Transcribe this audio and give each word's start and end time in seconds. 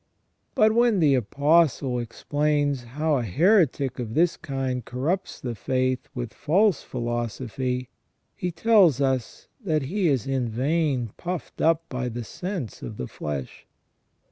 But 0.55 0.71
when 0.73 0.99
the 0.99 1.13
Apostle 1.13 1.99
explains 1.99 2.85
how 2.85 3.17
a 3.17 3.23
heretic 3.23 3.99
of 3.99 4.15
this 4.15 4.35
kind 4.35 4.83
corrupts 4.83 5.39
the 5.39 5.53
faith 5.53 6.09
with 6.15 6.33
false 6.33 6.81
philosophy, 6.81 7.89
he 8.35 8.49
tells 8.49 8.99
us 8.99 9.47
that 9.63 9.83
he 9.83 10.07
is" 10.07 10.25
in 10.25 10.49
vain 10.49 11.11
puifed 11.19 11.61
up 11.63 11.87
by 11.87 12.09
the 12.09 12.23
sense 12.23 12.81
of 12.81 12.97
the 12.97 13.05
flesh 13.07 13.67